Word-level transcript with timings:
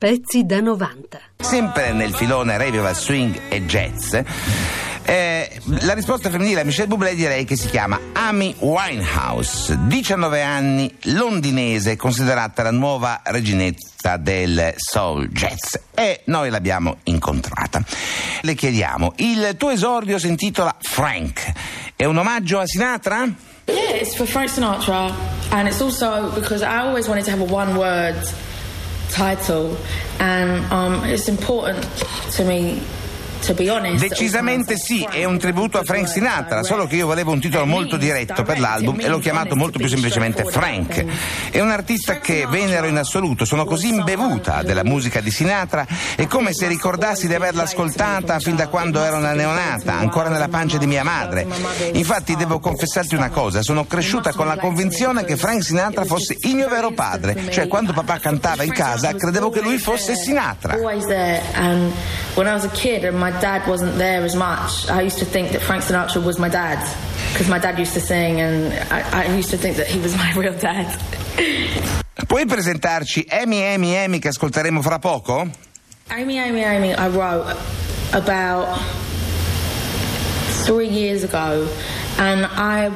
Pezzi 0.00 0.46
da 0.46 0.60
90. 0.60 1.20
Sempre 1.36 1.92
nel 1.92 2.14
filone 2.14 2.56
revival 2.56 2.96
swing 2.96 3.38
e 3.50 3.66
jazz. 3.66 4.14
eh, 5.04 5.60
la 5.82 5.92
risposta 5.92 6.30
femminile 6.30 6.62
a 6.62 6.64
Michelle 6.64 6.88
Bublé 6.88 7.14
direi 7.14 7.44
che 7.44 7.54
si 7.54 7.68
chiama 7.68 8.00
Amy 8.14 8.54
Winehouse, 8.60 9.76
19 9.78 10.40
anni, 10.40 10.90
londinese, 11.02 11.96
considerata 11.96 12.62
la 12.62 12.70
nuova 12.70 13.20
reginetta 13.24 14.16
del 14.16 14.72
soul 14.78 15.28
jazz 15.28 15.74
e 15.94 16.22
noi 16.24 16.48
l'abbiamo 16.48 17.00
incontrata. 17.04 17.82
Le 18.40 18.54
chiediamo, 18.54 19.12
il 19.16 19.54
tuo 19.58 19.68
esordio 19.68 20.18
si 20.18 20.28
intitola 20.28 20.74
Frank, 20.80 21.52
è 21.94 22.06
un 22.06 22.16
omaggio 22.16 22.58
a 22.58 22.64
Sinatra? 22.64 23.28
Yeah, 23.66 24.00
it's 24.00 24.16
for 24.16 24.26
Frank 24.26 24.48
Sinatra, 24.48 25.12
and 25.50 25.68
it's 25.68 25.82
also 25.82 26.30
because 26.32 26.62
I 26.64 26.78
always 26.78 27.06
wanted 27.06 27.26
to 27.26 27.30
have 27.32 27.42
a 27.42 27.52
one 27.54 27.74
word 27.76 28.16
title, 29.20 29.76
and 30.18 30.64
um, 30.72 31.04
it's 31.04 31.28
important 31.28 31.84
to 32.32 32.42
me. 32.42 32.80
Decisamente 33.98 34.76
sì, 34.76 35.06
è 35.10 35.24
un 35.24 35.38
tributo 35.38 35.78
a 35.78 35.82
Frank 35.82 36.08
Sinatra, 36.08 36.62
solo 36.62 36.86
che 36.86 36.96
io 36.96 37.06
volevo 37.06 37.32
un 37.32 37.40
titolo 37.40 37.66
molto 37.66 37.96
diretto 37.96 38.42
per 38.42 38.58
l'album 38.60 39.00
e 39.00 39.08
l'ho 39.08 39.18
chiamato 39.18 39.56
molto 39.56 39.78
più 39.78 39.88
semplicemente 39.88 40.44
Frank. 40.44 41.04
È 41.50 41.60
un 41.60 41.70
artista 41.70 42.18
che 42.18 42.46
venero 42.48 42.86
in 42.86 42.96
assoluto, 42.96 43.44
sono 43.44 43.64
così 43.64 43.88
imbevuta 43.88 44.62
della 44.62 44.84
musica 44.84 45.20
di 45.20 45.30
Sinatra, 45.30 45.86
è 46.16 46.26
come 46.26 46.52
se 46.52 46.66
ricordassi 46.66 47.26
di 47.26 47.34
averla 47.34 47.62
ascoltata 47.62 48.38
fin 48.38 48.56
da 48.56 48.68
quando 48.68 49.02
ero 49.02 49.16
una 49.16 49.32
neonata, 49.32 49.94
ancora 49.94 50.28
nella 50.28 50.48
pancia 50.48 50.78
di 50.78 50.86
mia 50.86 51.04
madre. 51.04 51.46
Infatti 51.92 52.36
devo 52.36 52.58
confessarti 52.58 53.14
una 53.14 53.30
cosa, 53.30 53.62
sono 53.62 53.86
cresciuta 53.86 54.32
con 54.32 54.46
la 54.46 54.56
convinzione 54.56 55.24
che 55.24 55.36
Frank 55.36 55.62
Sinatra 55.62 56.04
fosse 56.04 56.36
il 56.40 56.54
mio 56.54 56.68
vero 56.68 56.92
padre, 56.92 57.50
cioè 57.50 57.66
quando 57.68 57.92
papà 57.92 58.18
cantava 58.18 58.62
in 58.62 58.72
casa 58.72 59.14
credevo 59.14 59.50
che 59.50 59.60
lui 59.60 59.78
fosse 59.78 60.14
Sinatra. 60.14 60.76
Always 63.34 63.50
there, 63.50 63.62
and 63.62 63.70
when 63.70 63.78
I 63.78 63.86
was 63.86 63.90
a 63.90 63.90
kid 63.90 63.90
and 63.90 63.90
my 63.90 63.90
dad 63.90 63.90
wasn't 63.90 63.98
there 63.98 64.22
as 64.22 64.34
much, 64.34 64.90
I 64.90 65.02
used 65.02 65.18
to 65.18 65.24
think 65.24 65.52
that 65.52 65.62
Frank 65.62 65.84
Sinatra 65.84 66.22
was 66.24 66.38
my 66.38 66.48
dad 66.48 66.78
because 67.32 67.48
my 67.48 67.58
dad 67.58 67.78
used 67.78 67.94
to 67.94 68.00
sing, 68.00 68.40
and 68.40 68.72
I, 68.92 69.24
I 69.24 69.36
used 69.36 69.50
to 69.50 69.56
think 69.56 69.76
that 69.76 69.86
he 69.86 69.98
was 70.00 70.14
my 70.16 70.32
real 70.36 70.54
dad. 70.58 70.86
Puoi 72.26 72.46
presentarci 72.46 73.26
Amy 73.30 73.62
Amy 73.62 73.96
Amy 73.96 74.18
che 74.20 74.28
ascolteremo 74.28 74.82
fra 74.82 74.98
poco? 74.98 75.48
Amy, 76.10 76.38
Amy, 76.38 76.64
Amy, 76.64 76.92
I 76.92 77.08
wrote 77.08 77.56
about 78.12 78.78
three 80.64 80.88
years 80.88 81.24
ago, 81.24 81.68
and 82.18 82.46
I. 82.46 82.90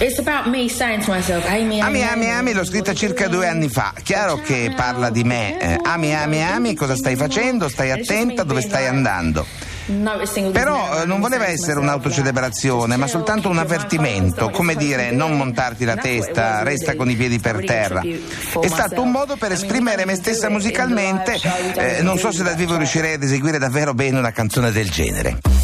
It's 0.00 0.20
about 0.20 0.46
me 0.46 0.68
saying 0.68 1.02
to 1.06 1.10
myself, 1.12 1.44
Amy, 1.50 1.80
Ami, 1.80 2.04
ami, 2.04 2.30
ami, 2.30 2.52
l'ho 2.52 2.64
scritta 2.64 2.94
circa 2.94 3.26
due 3.26 3.48
anni 3.48 3.68
fa. 3.68 3.92
Chiaro 4.00 4.40
che 4.40 4.72
parla 4.76 5.10
di 5.10 5.24
me. 5.24 5.58
Eh, 5.58 5.76
ami, 5.82 6.14
ami, 6.14 6.40
ami, 6.40 6.74
cosa 6.76 6.94
stai 6.94 7.16
facendo? 7.16 7.68
Stai 7.68 7.90
attenta, 7.90 8.44
dove 8.44 8.60
stai 8.60 8.86
andando? 8.86 9.44
Però 10.52 11.02
eh, 11.02 11.04
non 11.04 11.18
voleva 11.18 11.48
essere 11.48 11.80
un'autocelebrazione, 11.80 12.94
ma 12.96 13.08
soltanto 13.08 13.48
un 13.48 13.58
avvertimento, 13.58 14.50
come 14.50 14.76
dire 14.76 15.10
non 15.10 15.36
montarti 15.36 15.84
la 15.84 15.96
testa, 15.96 16.62
resta 16.62 16.94
con 16.94 17.10
i 17.10 17.16
piedi 17.16 17.40
per 17.40 17.64
terra. 17.64 18.00
È 18.02 18.68
stato 18.68 19.02
un 19.02 19.10
modo 19.10 19.36
per 19.36 19.50
esprimere 19.50 20.04
me 20.04 20.14
stessa 20.14 20.48
musicalmente, 20.48 21.40
eh, 21.74 22.02
non 22.02 22.18
so 22.18 22.30
se 22.30 22.44
dal 22.44 22.54
vivo 22.54 22.76
riuscirei 22.76 23.14
ad 23.14 23.22
eseguire 23.24 23.58
davvero 23.58 23.94
bene 23.94 24.16
una 24.16 24.30
canzone 24.30 24.70
del 24.70 24.90
genere. 24.90 25.57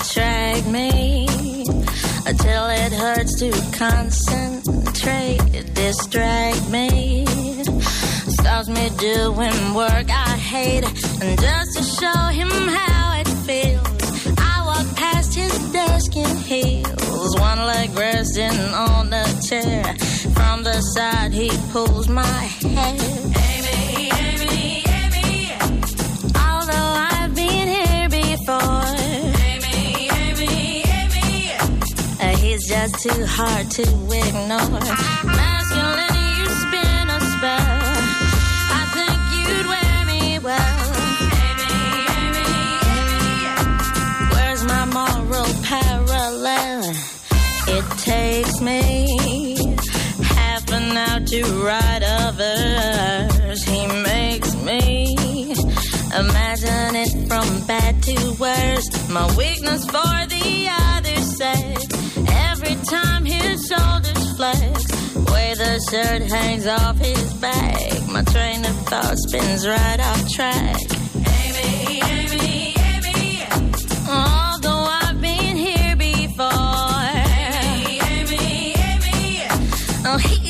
Attract 0.00 0.66
me 0.68 1.26
until 2.26 2.66
it 2.68 2.92
hurts 2.92 3.38
to 3.40 3.50
concentrate, 3.76 5.38
distract 5.74 6.70
me, 6.70 7.24
stops 8.38 8.68
me 8.68 8.90
doing 8.98 9.74
work 9.74 10.08
I 10.08 10.36
hate, 10.36 10.84
and 11.22 11.40
just 11.40 11.76
to 11.76 11.82
show 11.82 12.22
him 12.38 12.50
how 12.50 13.20
it 13.20 13.28
feels, 13.46 14.38
I 14.38 14.64
walk 14.66 14.96
past 14.96 15.34
his 15.34 15.72
desk 15.72 16.14
in 16.16 16.36
heels, 16.36 17.36
one 17.40 17.58
leg 17.58 17.90
resting 17.96 18.60
on 18.74 19.10
the 19.10 19.26
chair. 19.48 19.82
From 20.34 20.62
the 20.62 20.80
side, 20.80 21.32
he 21.32 21.50
pulls 21.72 22.08
my 22.08 22.22
hair. 22.22 23.27
He's 32.88 33.02
too 33.02 33.26
hard 33.26 33.70
to 33.70 33.82
ignore. 33.82 34.80
Masculine, 35.24 36.16
you 36.38 36.46
spin 36.62 37.10
a 37.10 37.20
spell. 37.20 37.80
I 38.70 38.84
think 38.96 39.18
you'd 39.36 39.66
wear 39.66 39.94
me 40.06 40.38
well. 40.38 40.84
Amy, 41.46 41.72
Amy, 42.18 42.44
Amy. 42.44 42.52
Where's 44.32 44.62
my 44.64 44.84
moral 44.86 45.50
parallel? 45.64 46.80
It 47.68 47.86
takes 47.98 48.60
me 48.60 49.56
half 50.22 50.70
an 50.72 50.96
hour 50.96 51.20
to 51.20 51.42
write 51.62 52.02
a 52.02 52.32
verse. 52.32 53.62
He 53.64 53.86
makes 53.86 54.54
me 54.54 55.52
imagine 56.16 56.96
it 56.96 57.28
from 57.28 57.66
bad 57.66 58.02
to 58.04 58.32
worse. 58.38 59.08
My 59.10 59.26
weakness 59.36 59.84
for 59.84 60.26
the 60.26 60.68
other 60.70 61.16
sex. 61.22 61.97
Shirt 65.80 66.22
hangs 66.22 66.66
off 66.66 66.98
his 66.98 67.34
back. 67.34 68.08
My 68.08 68.22
train 68.24 68.64
of 68.64 68.76
thought 68.88 69.16
spins 69.18 69.66
right 69.66 70.00
off 70.00 70.28
track. 70.28 70.76
Amy, 71.14 72.00
Amy, 72.02 72.74
Amy. 72.78 73.44
Although 74.08 74.86
I've 75.00 75.20
been 75.20 75.56
here 75.56 75.94
before. 75.96 76.48
Amy, 77.62 78.00
Amy, 78.00 78.74
Amy. 78.74 79.46
Oh, 80.04 80.18
he's 80.18 80.47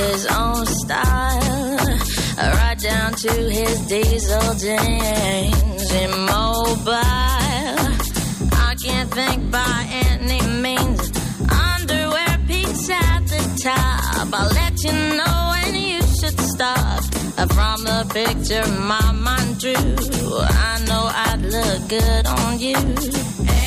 His 0.00 0.26
own 0.26 0.64
style, 0.66 1.76
right 2.38 2.78
down 2.78 3.12
to 3.12 3.32
his 3.56 3.80
diesel 3.86 4.54
jeans, 4.54 5.92
immobile. 6.06 6.94
I 8.68 8.74
can't 8.82 9.10
think 9.12 9.50
by 9.50 9.78
any 10.08 10.40
means. 10.64 11.02
Underwear 11.50 12.38
peeks 12.48 12.88
at 12.88 13.20
the 13.32 13.42
top. 13.62 14.28
I'll 14.32 14.52
let 14.60 14.82
you 14.84 14.92
know 15.18 15.38
when 15.54 15.74
you 15.74 16.00
should 16.18 16.40
stop. 16.40 17.02
From 17.56 17.84
the 17.84 18.00
picture 18.18 18.66
my 18.94 19.12
mind 19.12 19.60
drew, 19.60 19.74
I 20.66 20.82
know 20.88 21.04
I'd 21.26 21.42
look 21.42 21.88
good 21.88 22.26
on 22.26 22.58
you. 22.58 23.59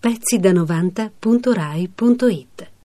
Pezzi 0.00 0.38
da 0.38 0.50
90.rai.it 0.50 2.49